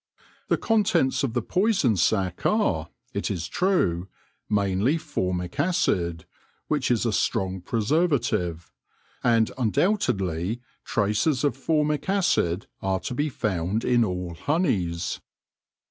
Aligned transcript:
The 0.47 0.57
contents 0.57 1.21
of 1.23 1.33
the 1.33 1.43
poison 1.43 1.95
sac 1.95 2.43
are, 2.43 2.89
it 3.13 3.29
is 3.29 3.47
true, 3.47 4.07
mainly 4.49 4.97
formic 4.97 5.59
acid, 5.59 6.25
which 6.67 6.89
is 6.89 7.05
a 7.05 7.13
strong 7.13 7.61
preservative; 7.61 8.71
and 9.23 9.51
undoubtedly 9.59 10.59
traces 10.83 11.43
of 11.43 11.55
formic 11.55 12.09
acid 12.09 12.65
are 12.81 12.99
to 13.01 13.13
be 13.13 13.29
found 13.29 13.85
in 13.85 14.03
all 14.03 14.33
honeys. 14.33 15.21